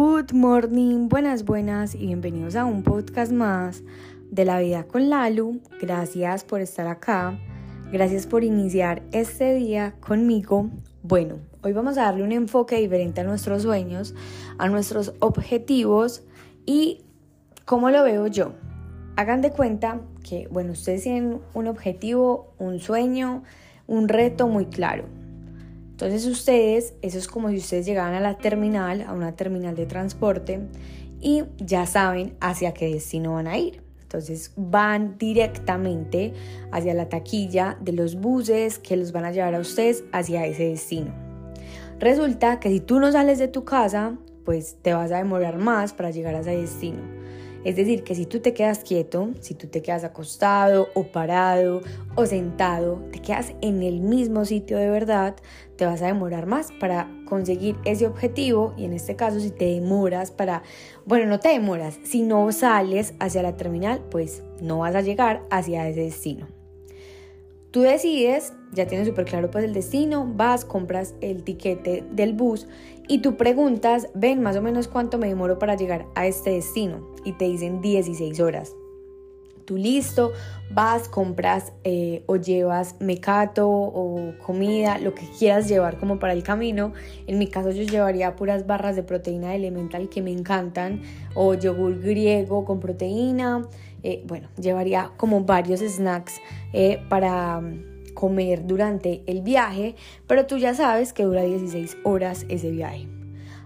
[0.00, 3.82] Good morning, buenas, buenas y bienvenidos a un podcast más
[4.30, 5.60] de la vida con Lalu.
[5.80, 7.36] Gracias por estar acá,
[7.90, 10.70] gracias por iniciar este día conmigo.
[11.02, 14.14] Bueno, hoy vamos a darle un enfoque diferente a nuestros sueños,
[14.56, 16.22] a nuestros objetivos
[16.64, 17.00] y
[17.64, 18.52] cómo lo veo yo.
[19.16, 23.42] Hagan de cuenta que, bueno, ustedes tienen un objetivo, un sueño,
[23.88, 25.17] un reto muy claro
[25.98, 29.84] entonces ustedes, eso es como si ustedes llegaran a la terminal, a una terminal de
[29.84, 30.60] transporte
[31.20, 33.82] y ya saben hacia qué destino van a ir.
[34.02, 36.34] Entonces van directamente
[36.70, 40.68] hacia la taquilla de los buses que los van a llevar a ustedes hacia ese
[40.68, 41.12] destino.
[41.98, 45.94] Resulta que si tú no sales de tu casa, pues te vas a demorar más
[45.94, 47.17] para llegar a ese destino.
[47.64, 51.82] Es decir, que si tú te quedas quieto, si tú te quedas acostado o parado
[52.14, 55.36] o sentado, te quedas en el mismo sitio de verdad,
[55.76, 59.66] te vas a demorar más para conseguir ese objetivo y en este caso si te
[59.66, 60.62] demoras para,
[61.04, 65.42] bueno, no te demoras, si no sales hacia la terminal, pues no vas a llegar
[65.50, 66.57] hacia ese destino.
[67.70, 72.66] Tú decides, ya tienes súper claro pues el destino, vas, compras el tiquete del bus
[73.08, 77.06] y tú preguntas, ven más o menos cuánto me demoro para llegar a este destino
[77.24, 78.74] y te dicen 16 horas.
[79.68, 80.32] Tú listo,
[80.70, 86.42] vas, compras eh, o llevas mecato o comida, lo que quieras llevar como para el
[86.42, 86.94] camino.
[87.26, 91.02] En mi caso yo llevaría puras barras de proteína elemental que me encantan
[91.34, 93.68] o yogur griego con proteína
[94.02, 96.40] eh, bueno, llevaría como varios snacks
[96.72, 99.96] eh, para mm, comer durante el viaje,
[100.26, 103.06] pero tú ya sabes que dura 16 horas ese viaje.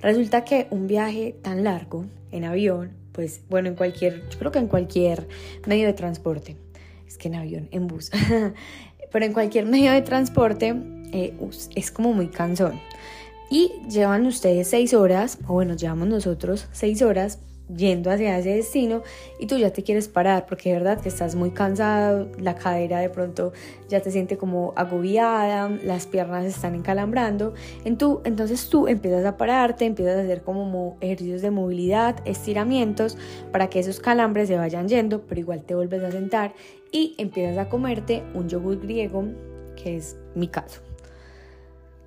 [0.00, 4.60] Resulta que un viaje tan largo en avión, pues bueno, en cualquier, yo creo que
[4.60, 5.26] en cualquier
[5.66, 6.56] medio de transporte,
[7.04, 8.12] es que en avión, en bus,
[9.12, 10.72] pero en cualquier medio de transporte
[11.12, 11.34] eh,
[11.74, 12.78] es como muy cansón.
[13.50, 17.40] Y llevan ustedes 6 horas, o bueno, llevamos nosotros 6 horas
[17.74, 19.02] yendo hacia ese destino
[19.38, 23.00] y tú ya te quieres parar porque de verdad que estás muy cansado, la cadera
[23.00, 23.52] de pronto
[23.88, 30.16] ya te siente como agobiada, las piernas están encalambrando, entonces tú empiezas a pararte, empiezas
[30.16, 33.18] a hacer como ejercicios de movilidad, estiramientos
[33.52, 36.54] para que esos calambres se vayan yendo, pero igual te vuelves a sentar
[36.90, 39.24] y empiezas a comerte un yogur griego,
[39.76, 40.80] que es mi caso.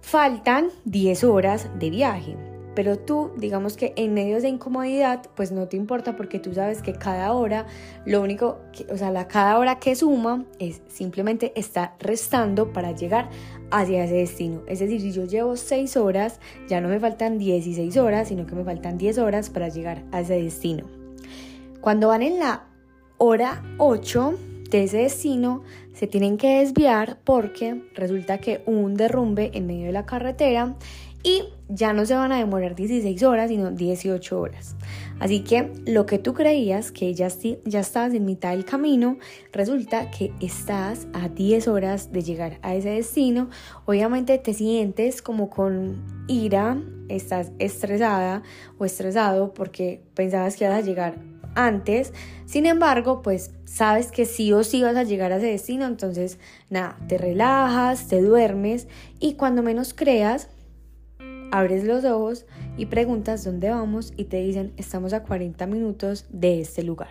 [0.00, 2.47] Faltan 10 horas de viaje
[2.78, 6.80] pero tú, digamos que en medio de incomodidad, pues no te importa porque tú sabes
[6.80, 7.66] que cada hora,
[8.04, 12.92] lo único, que, o sea, la cada hora que suma es simplemente estar restando para
[12.92, 13.30] llegar
[13.72, 14.62] hacia ese destino.
[14.68, 16.38] Es decir, si yo llevo 6 horas,
[16.68, 20.20] ya no me faltan 16 horas, sino que me faltan 10 horas para llegar a
[20.20, 20.86] ese destino.
[21.80, 22.68] Cuando van en la
[23.16, 24.38] hora 8
[24.70, 29.92] de ese destino, se tienen que desviar porque resulta que un derrumbe en medio de
[29.92, 30.76] la carretera
[31.22, 34.76] y ya no se van a demorar 16 horas, sino 18 horas.
[35.20, 37.28] Así que lo que tú creías que ya,
[37.64, 39.18] ya estás en mitad del camino,
[39.52, 43.50] resulta que estás a 10 horas de llegar a ese destino.
[43.84, 48.42] Obviamente te sientes como con ira, estás estresada
[48.78, 51.18] o estresado porque pensabas que ibas a llegar
[51.54, 52.12] antes.
[52.46, 56.38] Sin embargo, pues sabes que sí o sí vas a llegar a ese destino, entonces
[56.70, 58.86] nada, te relajas, te duermes
[59.18, 60.48] y cuando menos creas,
[61.50, 66.60] abres los ojos y preguntas dónde vamos y te dicen estamos a 40 minutos de
[66.60, 67.10] este lugar.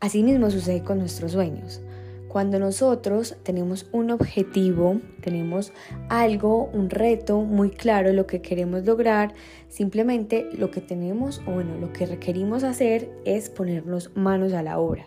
[0.00, 1.80] Así mismo sucede con nuestros sueños.
[2.28, 5.72] Cuando nosotros tenemos un objetivo, tenemos
[6.08, 9.34] algo, un reto muy claro, lo que queremos lograr,
[9.68, 14.78] simplemente lo que tenemos o bueno, lo que requerimos hacer es ponernos manos a la
[14.78, 15.06] obra.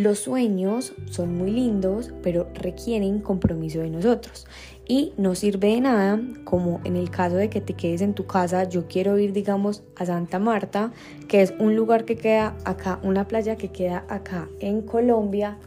[0.00, 4.46] Los sueños son muy lindos, pero requieren compromiso de nosotros.
[4.88, 8.24] Y no sirve de nada, como en el caso de que te quedes en tu
[8.24, 10.90] casa, yo quiero ir, digamos, a Santa Marta,
[11.28, 15.58] que es un lugar que queda acá, una playa que queda acá en Colombia,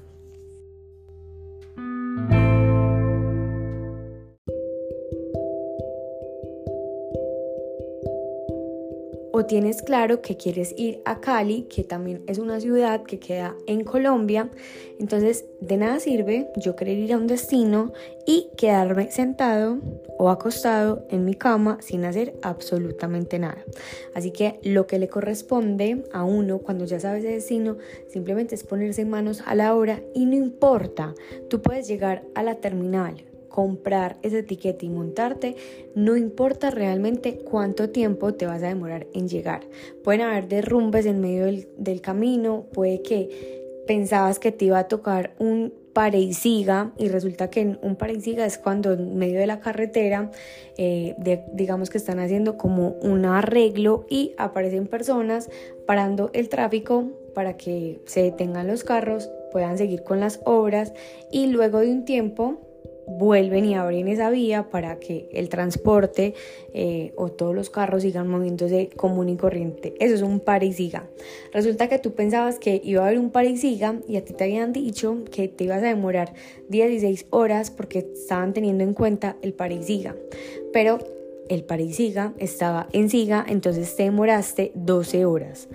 [9.35, 13.56] o tienes claro que quieres ir a Cali, que también es una ciudad que queda
[13.66, 14.52] en Colombia,
[15.00, 17.94] entonces de nada sirve yo querer ir a un destino
[18.28, 19.80] y quedarme sentado
[20.20, 23.66] o acostado en mi cama sin hacer absolutamente nada.
[24.14, 27.78] Así que lo que le corresponde a uno cuando ya sabes el destino
[28.09, 31.16] simplemente es ponerse manos a la obra y no importa,
[31.50, 35.55] tú puedes llegar a la terminal comprar ese etiqueta y montarte,
[35.94, 39.61] no importa realmente cuánto tiempo te vas a demorar en llegar.
[40.03, 45.35] Pueden haber derrumbes en medio del, camino, puede que pensabas que te iba a tocar
[45.38, 49.40] un pare y siga y resulta que un pare y siga es cuando en medio
[49.40, 50.32] de la carretera
[50.79, 51.16] eh,
[51.53, 55.52] digamos que están haciendo como un arreglo y aparecen personas
[55.85, 60.94] parando el tráfico para que se detengan los carros puedan seguir con las obras
[61.32, 62.72] y luego de un tiempo
[63.08, 66.34] vuelven y abren esa vía para que el transporte
[66.73, 69.94] eh, o todos los carros sigan moviéndose común y corriente.
[70.00, 71.08] Eso es un par y siga.
[71.52, 74.34] Resulta que tú pensabas que iba a haber un par y siga y a ti
[74.34, 76.34] te habían dicho que te ibas a demorar
[76.70, 80.16] 16 horas porque estaban teniendo en cuenta el par y siga.
[80.72, 81.00] Pero
[81.50, 85.67] el par y siga estaba en siga, entonces te demoraste 12 horas.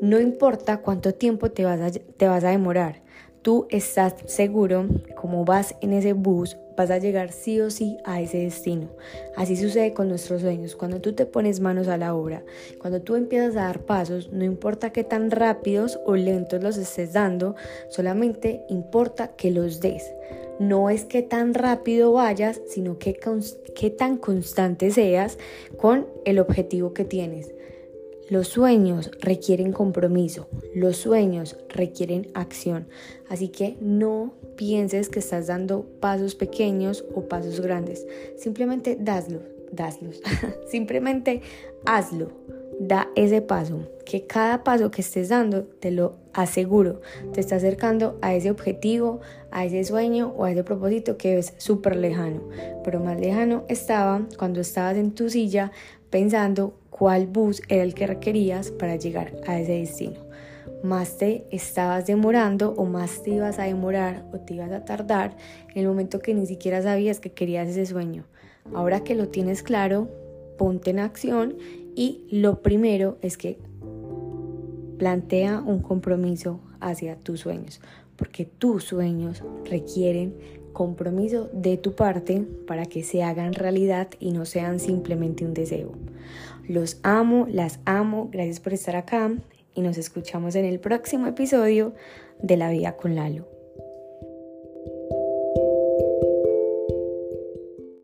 [0.00, 3.02] No importa cuánto tiempo te vas a, te vas a demorar
[3.42, 4.86] tú estás seguro,
[5.16, 8.88] como vas en ese bus, vas a llegar sí o sí a ese destino.
[9.36, 10.76] Así sucede con nuestros sueños.
[10.76, 12.42] Cuando tú te pones manos a la obra,
[12.80, 17.12] cuando tú empiezas a dar pasos, no importa qué tan rápidos o lentos los estés
[17.12, 17.56] dando,
[17.88, 20.14] solamente importa que los des.
[20.58, 23.18] No es que tan rápido vayas, sino que,
[23.74, 25.38] qué tan constante seas
[25.76, 27.52] con el objetivo que tienes.
[28.32, 32.88] Los sueños requieren compromiso, los sueños requieren acción,
[33.28, 38.06] así que no pienses que estás dando pasos pequeños o pasos grandes,
[38.38, 40.22] simplemente daslos, daslos,
[40.70, 41.42] simplemente
[41.84, 42.28] hazlo,
[42.80, 47.02] da ese paso, que cada paso que estés dando, te lo aseguro,
[47.34, 49.20] te está acercando a ese objetivo,
[49.50, 52.40] a ese sueño o a ese propósito que es súper lejano,
[52.82, 55.70] pero más lejano estaba cuando estabas en tu silla
[56.08, 60.20] pensando cuál bus era el que requerías para llegar a ese destino.
[60.84, 65.36] Más te estabas demorando o más te ibas a demorar o te ibas a tardar
[65.74, 68.22] en el momento que ni siquiera sabías que querías ese sueño.
[68.72, 70.10] Ahora que lo tienes claro,
[70.56, 71.56] ponte en acción
[71.96, 73.58] y lo primero es que
[74.96, 77.80] plantea un compromiso hacia tus sueños,
[78.14, 80.36] porque tus sueños requieren
[80.72, 85.92] compromiso de tu parte para que se hagan realidad y no sean simplemente un deseo.
[86.68, 89.32] Los amo, las amo, gracias por estar acá
[89.74, 91.94] y nos escuchamos en el próximo episodio
[92.40, 93.51] de La Vida con Lalo.